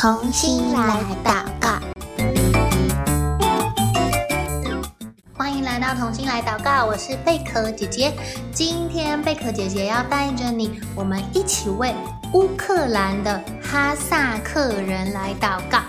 [0.00, 1.78] 同心来祷告，
[5.36, 6.86] 欢迎来到童心来祷告。
[6.86, 8.10] 我是贝壳姐姐，
[8.50, 11.94] 今天贝壳姐姐要带着你，我们一起为
[12.32, 15.80] 乌克兰的哈萨克人来祷告。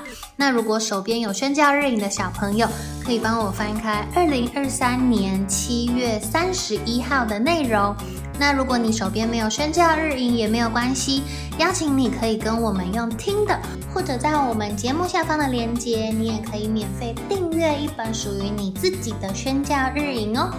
[0.42, 2.68] 那如果手边有宣教日影的小朋友，
[3.06, 7.96] 可以帮我翻开二零二三年七月三十一号的内容。
[8.40, 11.22] 那如果你手边没有宣教日影也没有关系，
[11.60, 13.56] 邀请你可以跟我们用听的，
[13.94, 20.50] 或者在我们节目下方的链接，你也可以免费订阅一本属于你自己的宣教日影哦。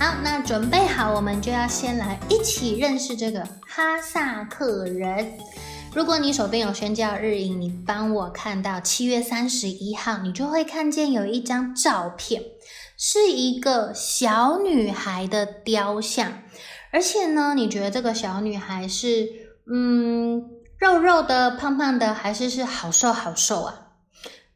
[0.00, 5.30] 好，那准备好，我们就要先来一起认识这个哈萨克人。
[5.94, 12.42] 如果你手边有宣教日影，你帮我看到七月三十一号，你就会看见有一张照片，
[12.96, 16.42] 是一个小女孩的雕像。
[16.92, 19.28] 而且呢，你觉得这个小女孩是
[19.70, 20.44] 嗯
[20.78, 23.86] 肉肉的、胖胖的，还是是好瘦好瘦啊？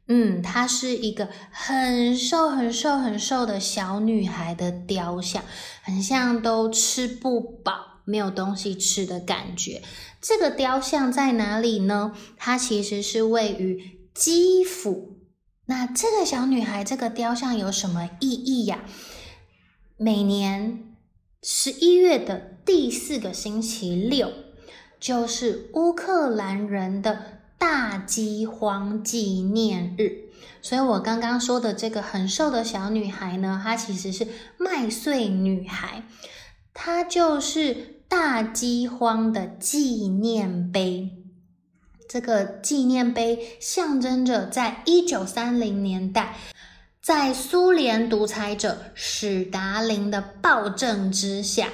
[0.09, 5.43] 嗯，她是一个很瘦很瘦很瘦的小女孩的雕像，
[5.83, 9.83] 很像都吃不饱、没有东西吃的感觉。
[10.21, 12.15] 这个雕像在哪里呢？
[12.37, 15.19] 它其实是位于基辅。
[15.67, 18.85] 那这个小女孩这个雕像有什么意义呀？
[19.97, 20.89] 每年。
[21.45, 24.31] 十一月的第四个星期六，
[25.01, 30.29] 就是乌克兰人的大饥荒纪念日。
[30.61, 36.05] 所以我刚刚说的这个很瘦的小女孩呢，她其实是麦穗女孩，
[36.75, 41.11] 它就是大饥荒的纪念碑。
[42.09, 46.37] 这个纪念碑象征着在一九三零年代。
[47.01, 51.69] 在苏联独裁者史达林的暴政之下，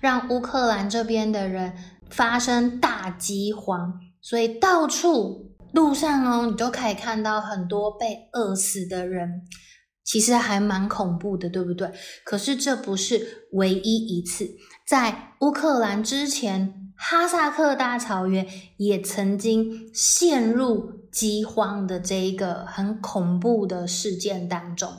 [0.00, 1.72] 让乌克兰这边的人
[2.10, 9.42] 发生大饥荒，所以到处路上哦，你都可以看到很多被饿死的人，
[10.04, 11.90] 其实还蛮恐怖的，对不对？
[12.24, 14.50] 可是这不是唯一一次，
[14.86, 18.46] 在乌克兰之前，哈萨克大草原
[18.78, 21.02] 也曾经陷入。
[21.12, 24.90] 饥荒的这一个很恐怖的事件当中，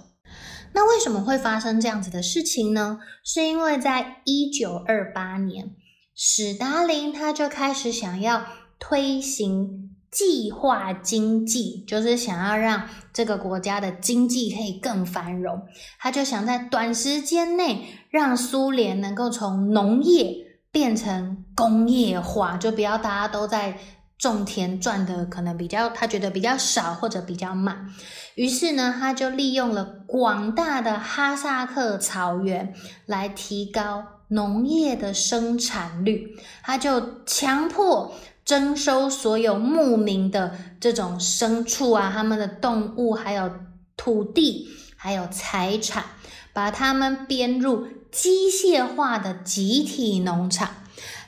[0.74, 3.00] 那为什么会发生这样子的事情呢？
[3.24, 5.72] 是因为在一九二八年，
[6.14, 8.46] 史达林他就开始想要
[8.78, 9.83] 推行
[10.14, 15.64] 计划经济，就是想要让这个国家的经济可以更繁荣。
[16.00, 20.36] 他就想在短时间内让苏联能够从农业
[20.72, 23.78] 变成工业化，就不要大家都在。
[24.16, 27.90] 种田赚的可能比较，他觉得比较少或者比较慢，
[28.36, 32.74] 于是呢，他就利用了广大的哈萨克草原
[33.06, 36.38] 来提高农业的生产率。
[36.64, 38.14] 他就强迫
[38.46, 43.52] 征收所有牧民的这种牲畜啊，他们的动物，还有
[43.98, 46.04] 土地，还有财产，
[46.54, 50.70] 把他们编入机械化的集体农场，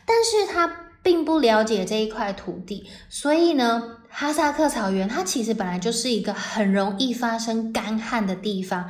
[0.06, 0.82] 但是他。
[1.06, 8.90] 并不了解这一块土地，所以呢，哈萨克草原它其实本来就是一个很容易发生干旱的地方，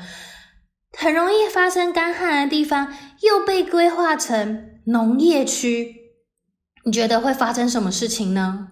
[0.97, 6.05] 很容易发生干旱的地方又被规划成农业区，
[6.85, 8.68] 你觉得会发生什么事情呢？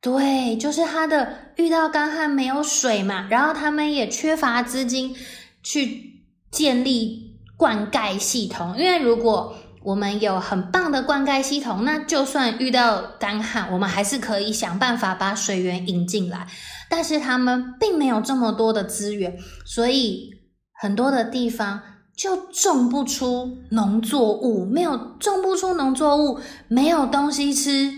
[0.00, 5.14] 对，就是它的遇到干旱没有水嘛，然后他们也缺乏资金
[5.62, 16.46] 去建立灌溉系统，因为如果我们有很棒的灌溉系统，那就算遇到干旱，我们还是可以想办法把水源引进来。
[16.88, 20.30] 但是他们并没有这么多的资源，所以
[20.72, 21.80] 很多的地方
[22.16, 27.92] 就种不出农作物，没有种不出农作物，没有东西吃，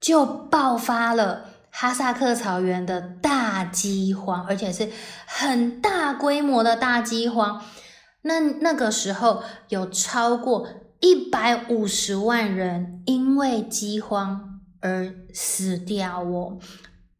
[0.00, 4.90] 就爆发了哈萨克草原的大饥荒，而且是
[5.26, 7.62] 很大规模的大饥荒。
[8.22, 10.66] 那那个时候有超过。
[11.00, 16.58] 一百五十万人因为饥荒而死掉哦，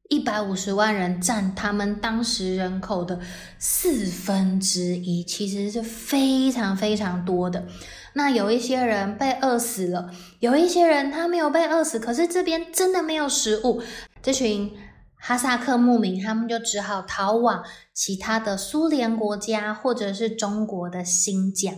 [0.09, 3.21] 一百五十万人占他们当时人口的
[3.59, 7.67] 四分之一，其实是非常非常多的。
[8.15, 10.11] 那有一些人被饿死了，
[10.41, 13.83] 有一些人他没有被饿死，可是这边真的没有食物，
[14.23, 14.75] 这群
[15.21, 17.63] 哈萨克牧民他们就只好逃往
[17.93, 21.75] 其他的苏联国家或者是中国的新疆。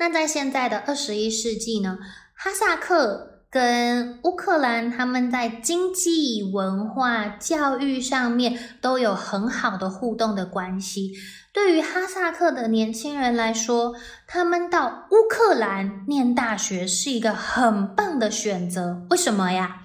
[0.00, 1.98] 那在现在的二十一世纪呢，
[2.34, 11.12] 哈萨克跟乌克兰他们在经济、文化、教育上面都有很好的互动的关系。
[11.52, 13.96] 对于哈萨克的年轻人来说，
[14.28, 19.04] 他们到乌克兰念大学是一个很棒的选择。
[19.10, 19.82] 为什么呀？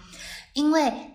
[0.53, 1.14] 因为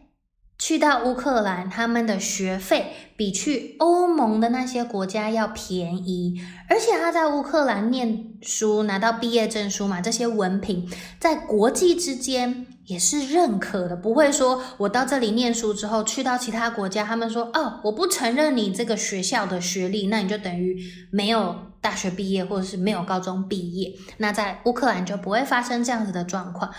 [0.60, 10.86] 去到乌克兰，他们的学费比去欧盟的那些国家要便宜，而且他在乌克兰念书拿到毕业证书嘛，这些文凭
[11.18, 20.76] 在国际之间也是认可的，不会说我到这里念书之后去到其他国家，他们说哦，我不承认你这个学校的学历，那你就等于
[21.10, 26.70] 没有大学毕业或者是没有高中毕业，那在乌克兰就不会发生这样子的状况。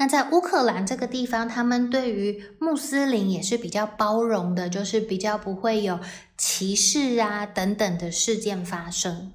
[0.00, 6.00] 那在乌克兰这个地方，他们对于穆斯林也是比较包容的，就是比较不会有
[6.38, 9.30] 歧视啊等等的事件发生。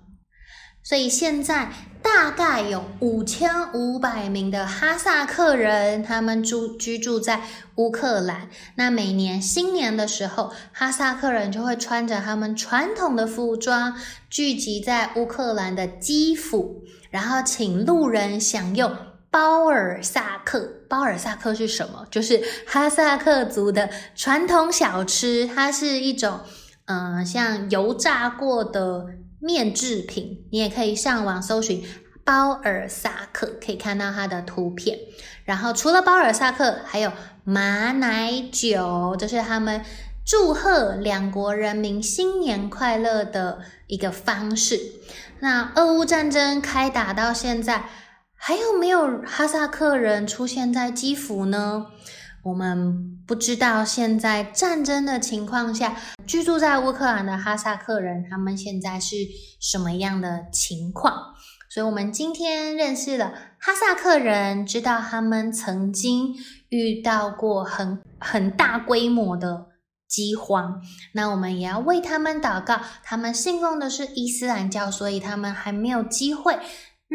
[0.81, 1.71] 所以现在
[2.01, 7.44] 大概有五千五百名的哈萨克人，他们住居住在
[7.75, 8.50] 乌克兰。
[8.73, 13.95] 那每年新年的时候，哈萨克人就会穿着他们传统的服装，
[14.31, 16.81] 聚集在乌克兰的基辅，
[17.12, 18.91] 然后请路人享用。
[19.36, 22.08] 包尔萨克，包尔萨克是什么？
[22.10, 26.40] 就是哈萨克族的传统小吃，它是一种，
[26.86, 29.08] 嗯、呃，像油炸过的
[29.42, 30.46] 面制品。
[30.54, 31.84] 你也可以上网搜寻
[32.24, 34.98] 包尔萨克，可以看到它的图片。
[35.44, 37.12] 然后除了包尔萨克，还有
[37.44, 39.84] 马奶酒，这、就是他们
[40.26, 44.80] 祝贺两国人民新年快乐的一个方式。
[45.42, 47.84] 那俄乌战争开打到现在。
[48.38, 51.88] 还有没有哈萨克人出现在基辅呢？
[52.44, 53.84] 我们不知道。
[53.84, 55.98] 现在战争的情况下，
[56.28, 59.16] 居住在乌克兰的哈萨克人，他们现在是
[59.60, 61.34] 什么样的情况？
[61.68, 66.36] 所以，我们今天认识了哈萨克人，知道他们曾经
[66.70, 69.66] 遇到过很很大规模的
[70.08, 70.82] 饥荒。
[71.14, 72.80] 那我们也要为他们祷告。
[73.04, 76.60] 他们信奉的是伊斯兰教，所以他们还没有机会。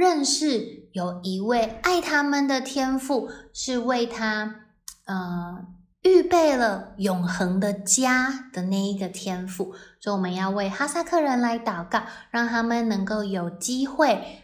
[0.00, 4.62] 认识有一位爱他们的天父，是为他
[5.04, 5.66] 呃
[6.00, 14.40] 预备了永恒的家的那一个天父，所以我们要为哈萨克人来祷告，让他们能够有机会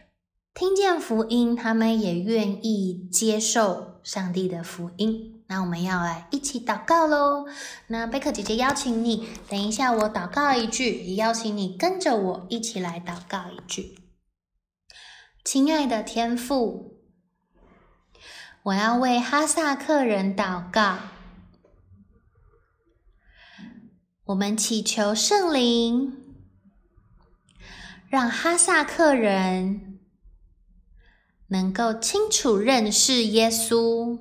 [0.52, 5.42] 听见福音，他们也愿意接受上帝的福音。
[5.48, 7.46] 那我们要来一起祷告喽。
[7.86, 14.05] 那贝克姐姐邀请你，等一下我祷告一句，也邀请你跟着我一起来祷告一句。
[15.46, 16.98] 亲爱的天父，
[18.64, 20.98] 我要为哈萨克人祷告。
[24.25, 26.34] 我们祈求圣灵，
[28.08, 30.00] 让哈萨克人
[31.46, 34.19] 能够清楚认识耶稣，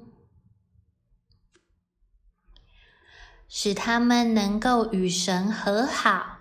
[3.48, 6.35] 使他们能够与神和好。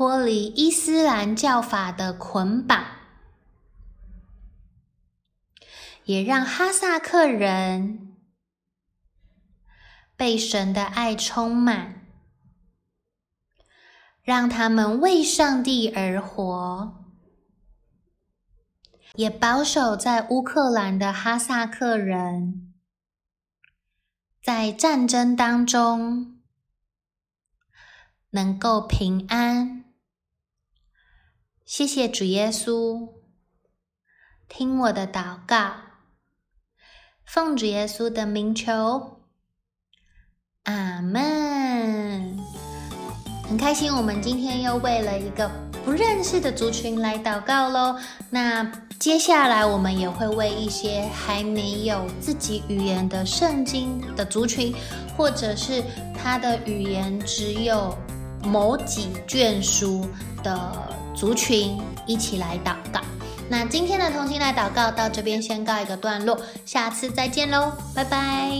[0.00, 2.86] 脱离伊斯兰教法的捆绑，
[6.04, 8.16] 也让哈萨克人
[10.16, 12.06] 被神的爱充满，
[14.22, 17.04] 让他们为上帝而活，
[19.16, 22.72] 也保守在乌克兰的哈萨克人，
[24.42, 26.40] 在战争当中
[28.30, 29.84] 能够平安。
[31.70, 33.10] 谢谢主耶稣，
[34.48, 35.70] 听我的祷告，
[37.24, 39.20] 奉主耶稣的名求，
[40.64, 42.36] 阿门。
[43.48, 45.48] 很开心，我们今天又为了一个
[45.84, 47.96] 不认识的族群来祷告喽。
[48.30, 48.64] 那
[48.98, 54.74] 接下来我们也会为一些还没有自己语言的圣经的族群，
[55.16, 55.84] 或者是
[56.20, 57.96] 他的语言只有
[58.44, 60.06] 某几卷书
[60.42, 60.90] 的。
[61.12, 63.00] 族群一起来祷告。
[63.50, 68.50] 那今天的同心来祷告到这边先告一个段落，下次再见喽，拜拜。